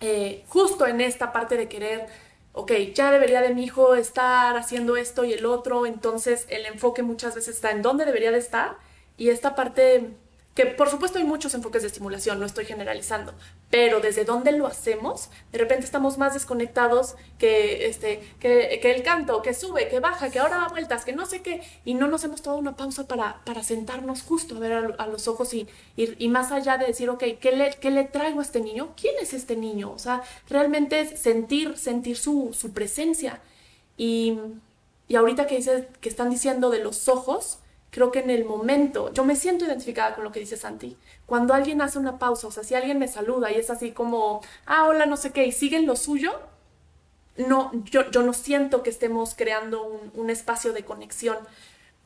[0.00, 2.06] eh, justo en esta parte de querer,
[2.52, 7.02] ok, ya debería de mi hijo estar haciendo esto y el otro, entonces el enfoque
[7.02, 8.76] muchas veces está en dónde debería de estar
[9.16, 10.10] y esta parte
[10.54, 13.34] que por supuesto hay muchos enfoques de estimulación, no estoy generalizando,
[13.70, 19.02] pero desde dónde lo hacemos, de repente estamos más desconectados que, este, que, que el
[19.02, 22.06] canto, que sube, que baja, que ahora da vueltas, que no sé qué, y no
[22.06, 25.52] nos hemos tomado una pausa para, para sentarnos justo a ver a, a los ojos
[25.54, 28.60] y, y, y más allá de decir, ok, ¿qué le, ¿qué le traigo a este
[28.60, 28.94] niño?
[28.96, 29.90] ¿Quién es este niño?
[29.90, 33.40] O sea, realmente es sentir, sentir su, su presencia.
[33.96, 34.38] Y,
[35.08, 37.58] y ahorita que, dices, que están diciendo de los ojos,
[37.94, 40.96] creo que en el momento, yo me siento identificada con lo que dice Santi.
[41.26, 44.42] Cuando alguien hace una pausa, o sea, si alguien me saluda y es así como,
[44.66, 46.32] ah, hola, no sé qué, y siguen lo suyo,
[47.36, 51.38] no, yo, yo no siento que estemos creando un, un espacio de conexión.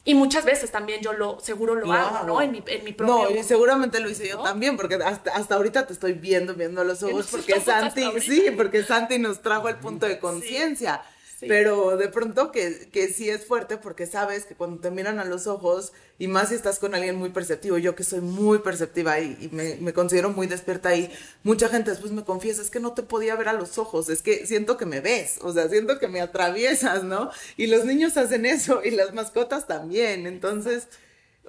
[0.05, 2.43] Y muchas veces también yo lo, seguro lo hago, ¿no?
[2.43, 3.31] En mi, en mi propio...
[3.31, 4.43] No, y seguramente lo hice yo ¿no?
[4.43, 8.85] también, porque hasta, hasta ahorita te estoy viendo, viendo los ojos, porque Santi, sí, porque
[8.85, 11.01] Santi nos trajo el punto de conciencia.
[11.03, 11.18] Sí.
[11.41, 15.25] Pero de pronto que, que sí es fuerte porque sabes que cuando te miran a
[15.25, 19.21] los ojos, y más si estás con alguien muy perceptivo, yo que soy muy perceptiva
[19.21, 21.13] y, y me, me considero muy despierta ahí,
[21.45, 24.21] mucha gente después me confiesa, es que no te podía ver a los ojos, es
[24.21, 27.31] que siento que me ves, o sea, siento que me atraviesas, ¿no?
[27.57, 30.89] Y los niños hacen eso y las mascotas también, entonces,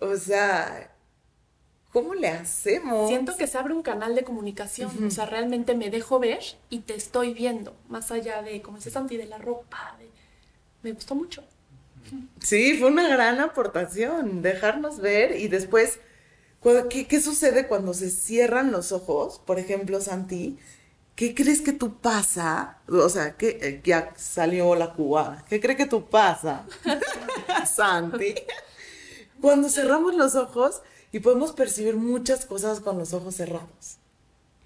[0.02, 0.91] o sea,
[1.91, 3.10] ¿cómo le hacemos?
[3.10, 6.80] Siento que se abre un canal de comunicación, o sea, realmente me dejo ver y
[6.80, 9.95] te estoy viendo, más allá de, como dice Santi, de la ropa.
[9.99, 10.10] de-
[10.84, 11.43] Me gustó mucho.
[12.41, 15.99] Sí, fue una gran aportación, dejarnos ver y después,
[16.89, 19.39] ¿qué, qué sucede cuando se cierran los ojos?
[19.45, 20.58] Por ejemplo, Santi,
[21.15, 22.78] ¿qué crees que tú pasa?
[22.88, 25.43] O sea, que eh, ya salió la cubana.
[25.49, 26.65] ¿Qué cree que tú pasa,
[27.65, 28.36] Santi?
[29.41, 33.98] Cuando cerramos los ojos y podemos percibir muchas cosas con los ojos cerrados.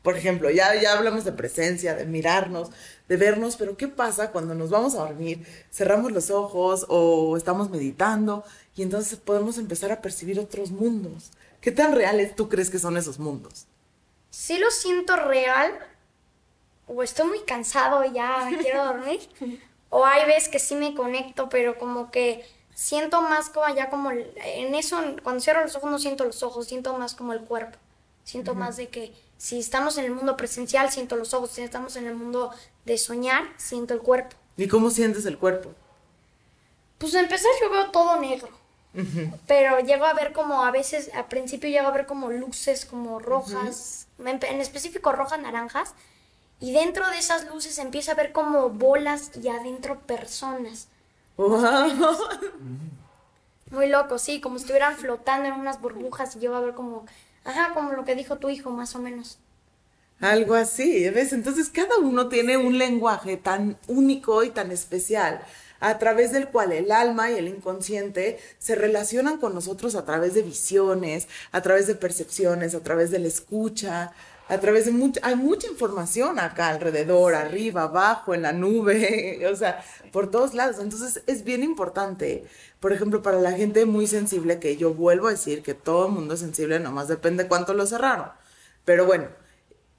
[0.01, 2.69] Por ejemplo, ya, ya hablamos de presencia, de mirarnos,
[3.07, 7.69] de vernos, pero ¿qué pasa cuando nos vamos a dormir, cerramos los ojos o estamos
[7.69, 8.43] meditando
[8.75, 11.31] y entonces podemos empezar a percibir otros mundos?
[11.61, 13.65] ¿Qué tan reales tú crees que son esos mundos?
[14.29, 15.71] Sí lo siento real,
[16.87, 19.21] o estoy muy cansado ya me quiero dormir,
[19.89, 24.11] o hay veces que sí me conecto, pero como que siento más como ya como,
[24.11, 27.77] en eso, cuando cierro los ojos no siento los ojos, siento más como el cuerpo,
[28.23, 31.95] siento más de que si estamos en el mundo presencial, siento los ojos, si estamos
[31.95, 32.51] en el mundo
[32.85, 34.35] de soñar, siento el cuerpo.
[34.57, 35.73] ¿Y cómo sientes el cuerpo?
[36.97, 38.49] Pues a empezar yo veo todo negro.
[39.47, 43.17] Pero llego a ver como a veces, al principio llego a ver como luces como
[43.19, 45.93] rojas, en específico rojas, naranjas.
[46.59, 50.87] Y dentro de esas luces empieza a ver como bolas y adentro personas.
[51.37, 52.17] ¡Wow!
[53.71, 57.05] Muy loco, sí, como si estuvieran flotando en unas burbujas y llego a ver como,
[57.43, 59.39] ajá, como lo que dijo tu hijo, más o menos.
[60.19, 61.33] Algo así, ¿ves?
[61.33, 65.41] Entonces cada uno tiene un lenguaje tan único y tan especial
[65.79, 70.33] a través del cual el alma y el inconsciente se relacionan con nosotros a través
[70.33, 74.13] de visiones, a través de percepciones, a través de la escucha,
[74.49, 79.55] a través de mucha, hay mucha información acá alrededor, arriba, abajo, en la nube, o
[79.55, 80.77] sea, por todos lados.
[80.79, 82.45] Entonces es bien importante,
[82.79, 86.13] por ejemplo, para la gente muy sensible, que yo vuelvo a decir que todo el
[86.13, 88.29] mundo es sensible, nomás depende cuánto lo cerraron.
[88.85, 89.27] Pero bueno,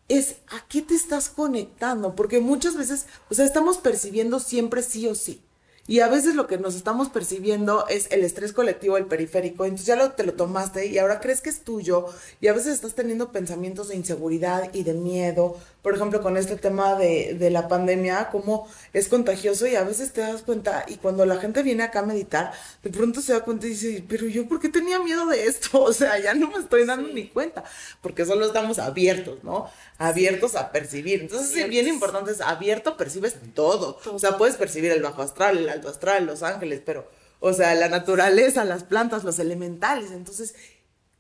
[0.09, 5.07] es a qué te estás conectando, porque muchas veces, o sea, estamos percibiendo siempre sí
[5.07, 5.43] o sí.
[5.87, 9.87] Y a veces lo que nos estamos percibiendo es el estrés colectivo, el periférico, entonces
[9.87, 12.07] ya lo, te lo tomaste y ahora crees que es tuyo
[12.41, 16.57] y a veces estás teniendo pensamientos de inseguridad y de miedo por ejemplo, con este
[16.57, 20.95] tema de, de, la pandemia, cómo es contagioso y a veces te das cuenta y
[20.95, 24.27] cuando la gente viene acá a meditar, de pronto se da cuenta y dice, pero
[24.27, 25.83] yo, ¿por qué tenía miedo de esto?
[25.85, 27.65] O sea, ya no me estoy dando ni cuenta,
[28.01, 29.69] porque solo estamos abiertos, ¿no?
[29.99, 31.21] Abiertos a percibir.
[31.21, 33.97] Entonces, es bien importante, es abierto, percibes todo.
[33.97, 34.17] todo.
[34.17, 37.09] O sea, puedes percibir el bajo astral, alto astral, los ángeles, pero,
[37.41, 40.11] o sea, la naturaleza, las plantas, los elementales.
[40.11, 40.55] Entonces,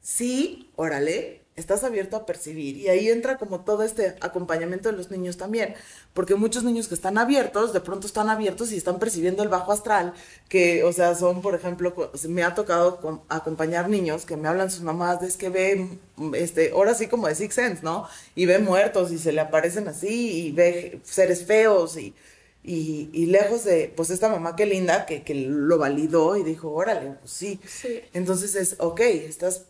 [0.00, 2.76] sí, órale, estás abierto a percibir.
[2.76, 5.74] Y ahí entra como todo este acompañamiento de los niños también,
[6.12, 9.72] porque muchos niños que están abiertos, de pronto están abiertos y están percibiendo el bajo
[9.72, 10.14] astral,
[10.48, 14.82] que, o sea, son, por ejemplo, me ha tocado acompañar niños que me hablan sus
[14.82, 15.98] mamás de es que ve,
[16.34, 18.06] este, ahora sí como de Six Sense, ¿no?
[18.34, 22.14] Y ve muertos y se le aparecen así y ve seres feos y...
[22.66, 26.70] Y, y, lejos de, pues esta mamá qué linda, que, que lo validó y dijo,
[26.70, 27.60] órale, pues sí.
[27.66, 28.00] sí.
[28.14, 29.66] Entonces es, ok, estás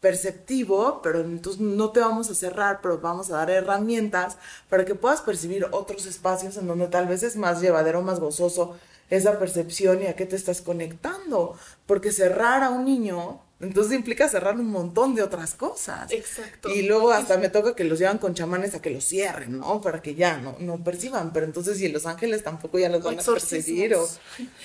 [0.00, 4.94] perceptivo, pero entonces no te vamos a cerrar, pero vamos a dar herramientas para que
[4.94, 8.76] puedas percibir otros espacios en donde tal vez es más llevadero, más gozoso
[9.10, 11.56] esa percepción y a qué te estás conectando.
[11.86, 16.12] Porque cerrar a un niño entonces implica cerrar un montón de otras cosas.
[16.12, 16.68] Exacto.
[16.68, 19.80] Y luego hasta me toca que los llevan con chamanes a que los cierren, ¿no?
[19.80, 21.32] Para que ya no, no perciban.
[21.32, 24.08] Pero entonces, si los ángeles tampoco ya los van a percibir o...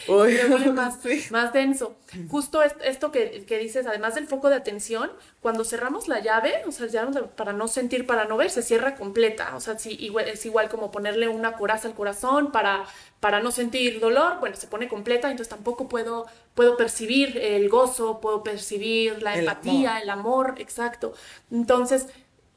[0.73, 0.99] más,
[1.31, 1.95] más denso.
[2.29, 6.71] Justo esto que, que, dices, además del foco de atención, cuando cerramos la llave, o
[6.71, 9.55] sea, ya para no sentir, para no ver, se cierra completa.
[9.55, 12.85] O sea, si, igual, es igual como ponerle una coraza al corazón para,
[13.23, 18.19] para no sentir dolor, bueno, se pone completa, entonces tampoco puedo, puedo percibir el gozo,
[18.19, 21.13] puedo percibir la empatía, el amor, exacto.
[21.49, 22.07] Entonces,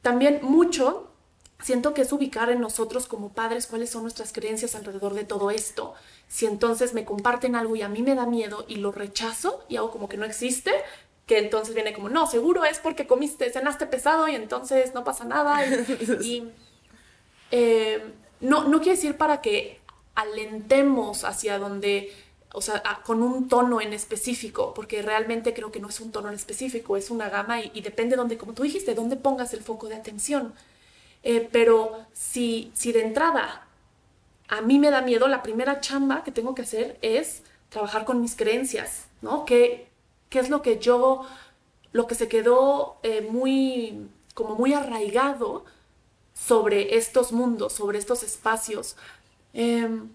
[0.03, 1.09] también mucho
[1.61, 5.53] siento que es ubicar en nosotros como padres cuáles son nuestras creencias alrededor de todo
[5.53, 5.95] esto.
[6.27, 9.77] Si entonces me comparten algo y a mí me da miedo y lo rechazo y
[9.77, 10.73] hago como que no existe,
[11.27, 15.25] que entonces viene como, no, seguro es porque comiste, cenaste pesado y entonces no pasa
[15.25, 15.65] nada.
[15.65, 16.51] Y,
[17.53, 18.03] eh,
[18.41, 19.86] no, no quiere decir para que
[20.17, 22.13] alentemos hacia donde,
[22.53, 26.29] o sea, con un tono en específico, porque realmente creo que no es un tono
[26.29, 29.89] en específico, es una gama y, depende donde, como tú dijiste, dónde pongas el foco
[29.89, 30.55] de atención.
[31.23, 33.67] Eh, pero si, si de entrada
[34.49, 38.21] a mí me da miedo, la primera chamba que tengo que hacer es trabajar con
[38.21, 39.45] mis creencias, ¿no?
[39.45, 39.89] ¿Qué,
[40.31, 41.27] qué es lo que yo,
[41.93, 45.65] lo que se quedó eh, muy, como muy arraigado
[46.33, 48.97] sobre estos mundos, sobre estos espacios?
[49.53, 50.11] Em,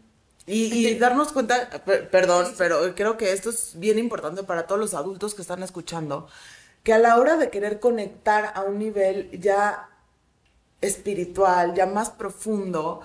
[0.47, 1.69] y, darnos cuenta,
[2.11, 6.27] perdón, pero creo que esto es bien importante para todos los adultos que están escuchando,
[6.83, 9.89] que a la hora de querer conectar a un nivel ya
[10.81, 13.01] espiritual, ya más profundo,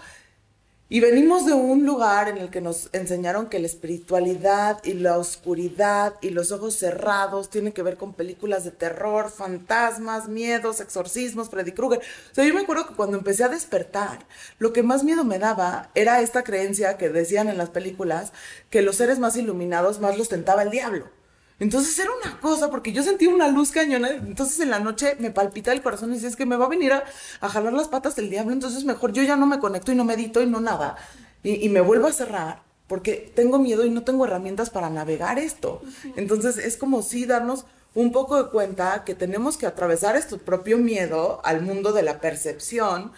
[0.88, 5.18] y venimos de un lugar en el que nos enseñaron que la espiritualidad y la
[5.18, 11.50] oscuridad y los ojos cerrados tienen que ver con películas de terror, fantasmas, miedos, exorcismos,
[11.50, 11.98] Freddy Krueger.
[11.98, 14.26] O sea, yo me acuerdo que cuando empecé a despertar,
[14.60, 18.32] lo que más miedo me daba era esta creencia que decían en las películas
[18.70, 21.10] que los seres más iluminados más los tentaba el diablo.
[21.58, 25.30] Entonces era una cosa, porque yo sentía una luz cañona, entonces en la noche me
[25.30, 27.04] palpita el corazón y dice, es que me va a venir a,
[27.48, 30.42] jalar las patas del diablo, entonces mejor yo ya no me conecto y no medito
[30.42, 30.96] y no nada,
[31.42, 35.80] y, me vuelvo a cerrar, porque tengo miedo y no tengo herramientas para navegar esto.
[36.16, 37.64] Entonces es como si darnos
[37.94, 42.20] un poco de cuenta que tenemos que atravesar este propio miedo al mundo de la
[42.20, 43.12] percepción,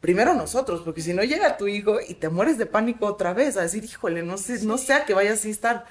[0.00, 3.56] primero nosotros, porque si no llega tu hijo y te mueres de pánico otra vez,
[3.56, 5.84] a decir, híjole, no sé, no sé a qué vaya así estar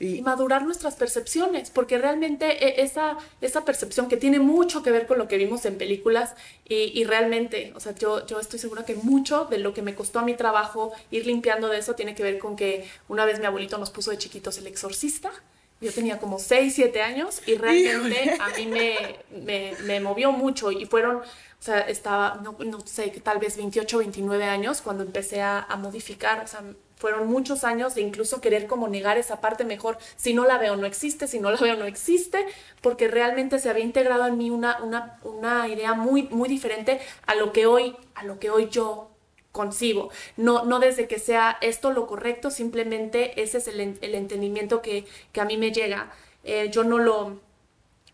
[0.00, 5.06] y, madurar nuestras percepciones, porque realmente e, esa, esa percepción que tiene mucho que ver
[5.06, 6.34] con lo que vimos en películas
[6.64, 10.20] y, realmente, o sea, yo, yo estoy segura que mucho de lo que me costó
[10.20, 13.46] a mi trabajo ir limpiando de eso tiene que ver con que una vez mi
[13.46, 15.32] abuelito nos puso de chiquitos el exorcista.
[15.80, 18.96] Yo tenía como 6, 7 años y realmente a mí me,
[19.42, 21.22] me, me movió mucho y fueron, o
[21.58, 26.44] sea, estaba, no, no sé, tal vez 28, 29 años cuando empecé a, a modificar,
[26.44, 26.62] o sea,
[27.00, 30.76] fueron muchos años de incluso querer como negar esa parte mejor, si no la veo
[30.76, 32.46] no existe, si no la veo no existe,
[32.82, 37.34] porque realmente se había integrado en mí una, una, una idea muy, muy diferente a
[37.34, 39.10] lo que hoy, a lo que hoy yo
[39.50, 40.10] concibo.
[40.36, 45.06] No, no desde que sea esto lo correcto, simplemente ese es el, el entendimiento que,
[45.32, 46.12] que, a mí me llega.
[46.44, 47.40] Eh, yo no lo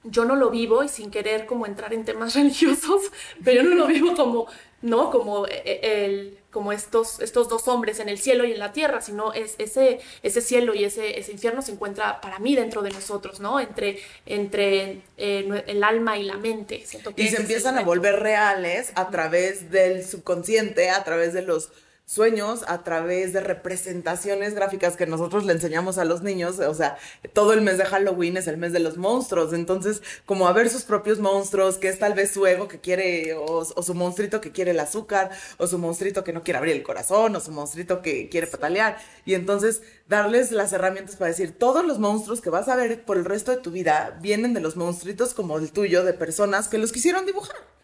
[0.09, 3.11] yo no lo vivo y sin querer como entrar en temas religiosos,
[3.45, 4.47] pero yo no lo vivo como,
[4.83, 5.11] ¿no?
[5.11, 9.03] Como eh, el como estos, estos dos hombres en el cielo y en la tierra,
[9.03, 12.89] sino es ese, ese cielo y ese, ese infierno se encuentra para mí dentro de
[12.89, 13.61] nosotros, ¿no?
[13.61, 16.83] Entre, entre eh, el alma y la mente.
[17.17, 21.69] y se empiezan a volver reales a través del subconsciente, a través de los
[22.07, 26.61] sueños a través de representaciones gráficas que nosotros le enseñamos a los niños.
[26.61, 26.97] O sea,
[27.33, 29.53] todo el mes de Halloween es el mes de los monstruos.
[29.53, 33.35] Entonces, como a ver sus propios monstruos, que es tal vez su ego que quiere,
[33.35, 36.85] o, su monstruito que quiere el azúcar, o su monstruito que no quiere abrir el
[36.85, 38.99] corazón, o su monstruito que quiere patalear.
[39.25, 43.17] Y entonces, darles las herramientas para decir, todos los monstruos que vas a ver por
[43.17, 46.79] el resto de tu vida vienen de los monstruitos como el tuyo, de personas que
[46.79, 47.76] los quisieron dibujar.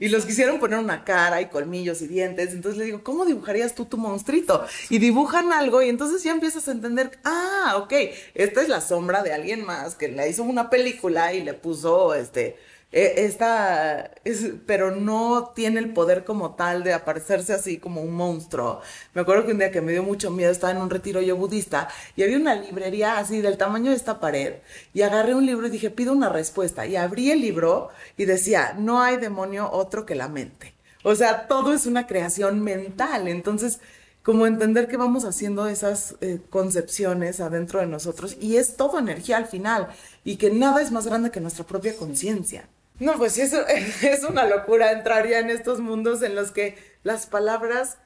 [0.00, 2.52] Y los quisieron poner una cara y colmillos y dientes.
[2.52, 4.66] Entonces le digo, ¿cómo dibujarías tú tu monstruito?
[4.90, 7.92] Y dibujan algo y entonces ya empiezas a entender, ah, ok,
[8.34, 12.14] esta es la sombra de alguien más que le hizo una película y le puso
[12.14, 12.56] este
[12.94, 18.80] esta, es, pero no tiene el poder como tal de aparecerse así como un monstruo.
[19.14, 21.36] Me acuerdo que un día que me dio mucho miedo, estaba en un retiro yo
[21.36, 24.54] budista y había una librería así del tamaño de esta pared
[24.92, 28.74] y agarré un libro y dije, pido una respuesta y abrí el libro y decía,
[28.78, 30.74] no hay demonio otro que la mente.
[31.02, 33.28] O sea, todo es una creación mental.
[33.28, 33.80] Entonces,
[34.22, 39.36] como entender que vamos haciendo esas eh, concepciones adentro de nosotros y es todo energía
[39.36, 39.88] al final
[40.24, 42.68] y que nada es más grande que nuestra propia conciencia.
[43.00, 43.66] No, pues eso
[44.02, 47.98] es una locura entrar ya en estos mundos en los que las palabras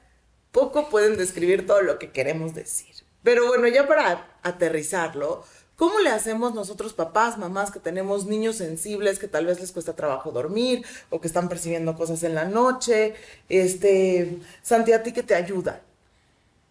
[0.53, 2.95] poco pueden describir todo lo que queremos decir.
[3.23, 5.45] Pero bueno, ya para aterrizarlo,
[5.77, 9.95] ¿cómo le hacemos nosotros papás, mamás que tenemos niños sensibles que tal vez les cuesta
[9.95, 13.15] trabajo dormir o que están percibiendo cosas en la noche?
[13.49, 15.83] Este, Santi, ¿a ti qué te ayuda?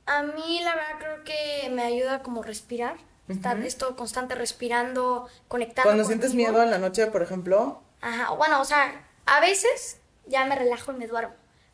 [0.07, 2.95] A mí la verdad creo que me ayuda como respirar.
[3.27, 5.89] Estar esto constante respirando, conectando.
[5.89, 7.81] Cuando sientes miedo en la noche, por ejemplo.
[8.01, 11.33] Ajá, bueno, o sea, a veces ya me relajo y me duermo.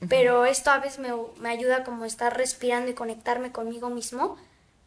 [0.09, 4.37] Pero esto a veces me, me, ayuda como estar respirando y conectarme conmigo mismo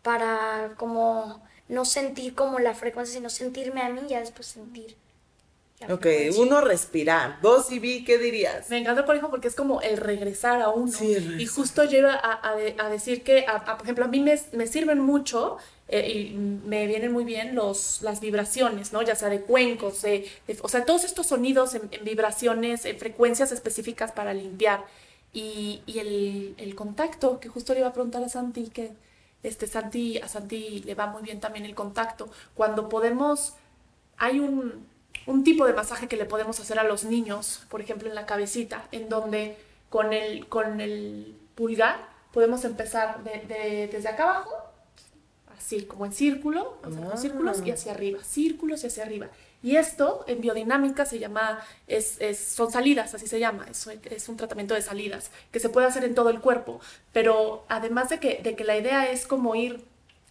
[0.02, 4.94] para como no sentir como la frecuencia, sino sentirme a mí y ya después sentir.
[5.90, 6.06] Ok,
[6.38, 8.70] uno respirar, dos y vi, ¿qué dirías?
[8.70, 10.90] Me encanta el porque es como el regresar a uno.
[10.90, 15.00] Sí, y justo lleva a, a, decir que, por ejemplo, a mí me, me sirven
[15.00, 15.58] mucho
[15.88, 19.02] eh, y me vienen muy bien los, las vibraciones, ¿no?
[19.02, 20.02] Ya sea de cuencos,
[20.62, 24.84] o sea, todos estos sonidos en, vibraciones, en frecuencias específicas para limpiar.
[25.34, 28.92] Y, y el, el, contacto, que justo le iba a preguntar a Santi, que
[29.42, 32.30] este Santi, a Santi le va muy bien también el contacto.
[32.54, 33.52] Cuando podemos,
[34.16, 34.86] hay un,
[35.26, 38.26] un tipo de masaje que le podemos hacer a los niños, por ejemplo, en la
[38.26, 39.56] cabecita, en donde
[39.90, 44.66] con el, con el pulgar podemos empezar de, desde acá abajo
[45.56, 47.16] así como en círculo, ah.
[47.16, 49.28] círculos y hacia arriba, círculos y hacia arriba.
[49.62, 54.36] Y esto en biodinámica se llama, es, son salidas, así se llama, es, es, un
[54.36, 56.80] tratamiento de salidas que se puede hacer en todo el cuerpo,
[57.12, 59.84] pero además de que, de que la idea es como ir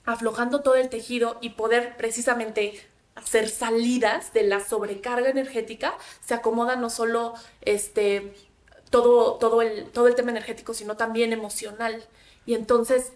[0.06, 2.80] aflojando todo el tejido y poder precisamente
[3.16, 8.34] hacer salidas de la sobrecarga energética, se acomoda no solo este,
[8.90, 12.04] todo, todo, el, todo el tema energético, sino también emocional.
[12.46, 13.14] Y entonces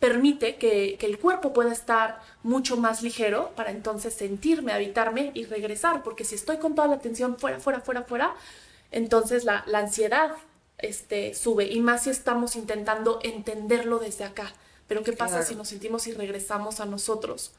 [0.00, 6.02] permite que, el cuerpo pueda estar mucho más ligero para entonces sentirme, habitarme y regresar,
[6.02, 8.34] porque si estoy con toda la atención fuera, fuera, fuera, fuera,
[8.90, 10.32] entonces la, ansiedad
[10.78, 14.52] este, sube, y más si estamos intentando entenderlo desde acá.
[14.88, 17.52] Pero ¿qué pasa si nos sentimos y regresamos a nosotros?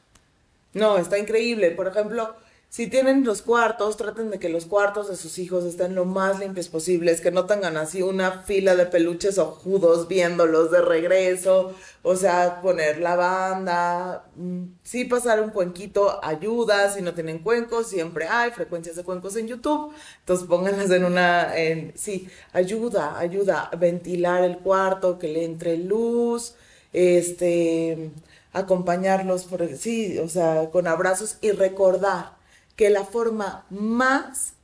[0.74, 1.70] No, está increíble.
[1.70, 2.34] Por ejemplo,
[2.72, 6.40] si tienen los cuartos, traten de que los cuartos de sus hijos estén lo más
[6.40, 12.16] limpios posibles, que no tengan así una fila de peluches ojudos viéndolos de regreso, o
[12.16, 18.52] sea, poner lavanda, mm, sí pasar un cuenquito ayuda, si no tienen cuencos, siempre hay
[18.52, 21.52] frecuencias de cuencos en YouTube, entonces pónganlas en una,
[21.94, 26.54] sí, ayuda, ayuda a ventilar el cuarto, que le entre luz,
[26.94, 28.12] este,
[28.52, 32.36] acompañarlos, por, sí, o sea, con abrazos y recordar
[32.76, 34.54] que la forma más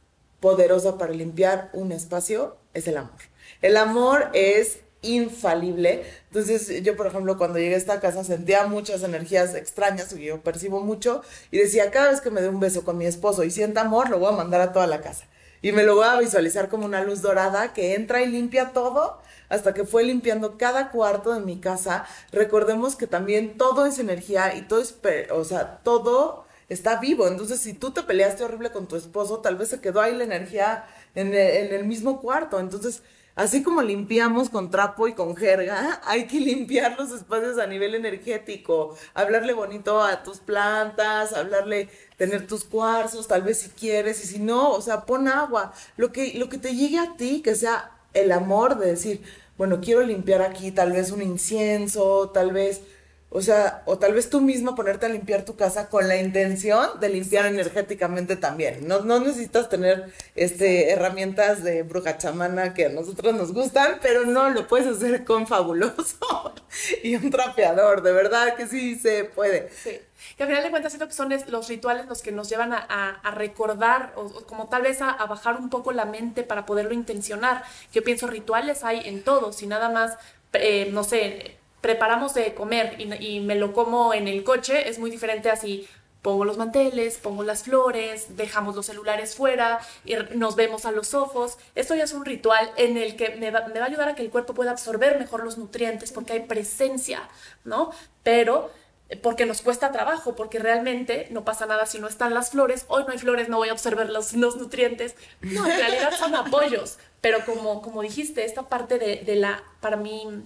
[0.40, 3.18] poderosa para limpiar un espacio es el amor.
[3.62, 6.04] El amor es infalible.
[6.28, 10.40] Entonces, yo, por ejemplo, cuando llegué a esta casa sentía muchas energías extrañas, que yo
[10.42, 13.50] percibo mucho, y decía, cada vez que me dé un beso con mi esposo y
[13.50, 15.26] sienta amor, lo voy a mandar a toda la casa.
[15.60, 19.20] Y me lo voy a visualizar como una luz dorada que entra y limpia todo
[19.48, 22.06] hasta que fue limpiando cada cuarto de mi casa.
[22.32, 24.94] Recordemos que también todo es energía y todo es,
[25.30, 27.26] o sea, todo está vivo.
[27.26, 30.24] Entonces, si tú te peleaste horrible con tu esposo, tal vez se quedó ahí la
[30.24, 30.84] energía
[31.14, 32.60] en el, mismo cuarto.
[32.60, 33.02] Entonces,
[33.34, 37.94] así como limpiamos con trapo y con jerga, hay que limpiar los espacios a nivel
[37.94, 44.26] energético, hablarle bonito a tus plantas, hablarle, tener tus cuarzos, tal vez si quieres, y
[44.26, 47.54] si no, o sea, pon agua, lo que, lo que te llegue a ti, que
[47.54, 49.22] sea el amor de decir,
[49.56, 52.82] bueno, quiero limpiar aquí tal vez un incienso, tal vez
[53.30, 56.98] o sea, o tal vez tú misma ponerte a limpiar tu casa con la intención
[56.98, 58.88] de limpiar energéticamente también.
[58.88, 64.24] No, no necesitas tener este, herramientas de bruja chamana que a nosotros nos gustan, pero
[64.24, 66.54] no, lo puedes hacer con fabuloso
[67.02, 69.68] y un trapeador, de verdad que sí se puede.
[69.70, 70.00] Sí.
[70.36, 73.20] Que al final de cuentas siento que son los rituales los que nos llevan a,
[73.34, 77.62] recordar o, como tal vez a, a, bajar un poco la mente para poderlo intencionar.
[77.92, 80.16] Yo pienso rituales hay en todos y nada más,
[80.54, 85.10] eh, no sé, preparamos de comer y, me lo como en el coche, es muy
[85.10, 85.88] diferente así.
[86.22, 91.14] Pongo los manteles, pongo las flores, dejamos los celulares fuera, y nos vemos a los
[91.14, 91.58] ojos.
[91.76, 94.14] Esto ya es un ritual en el que me va, me va a ayudar a
[94.16, 97.28] que el cuerpo pueda absorber mejor los nutrientes porque hay presencia,
[97.64, 97.92] ¿no?
[98.24, 98.70] Pero
[99.08, 102.84] eh, porque nos cuesta trabajo, porque realmente no pasa nada si no están las flores.
[102.88, 105.16] Hoy no hay flores, no voy a observar los, los nutrientes.
[105.40, 106.98] No, en realidad son apoyos.
[107.20, 110.42] Pero como, como dijiste, esta parte de, de la, para mí,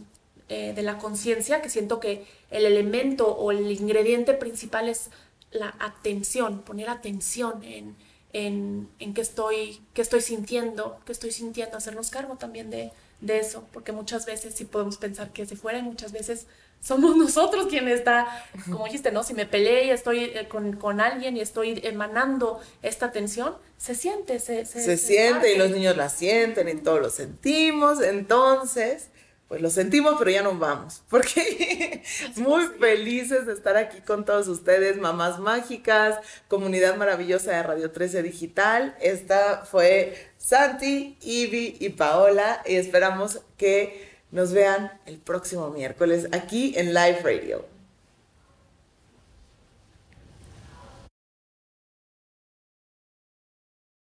[0.55, 5.09] eh, de la conciencia, que siento que el elemento o el ingrediente principal es
[5.51, 7.97] la atención, poner atención en,
[8.35, 12.93] en, en qué, estoy, qué estoy sintiendo, qué estoy sintiendo, hacernos cargo también de,
[13.23, 16.47] de eso, porque muchas veces sí podemos pensar que se fuera y muchas veces
[16.83, 19.23] somos nosotros quienes está, como dijiste, ¿no?
[19.23, 23.95] Si me peleé y estoy eh, con, con, alguien y estoy emanando esta tensión, se
[23.95, 29.09] siente, se, se, se siente y los niños la sienten y todos lo sentimos, entonces
[29.53, 32.03] pues lo sentimos, pero ya nos vamos, porque
[32.37, 38.23] muy felices de estar aquí con todos ustedes, mamás mágicas, comunidad maravillosa de Radio 13
[38.23, 38.97] Digital.
[39.03, 46.73] Esta fue Santi, Ivy y Paola y esperamos que nos vean el próximo miércoles aquí
[46.79, 47.72] en Live Radio.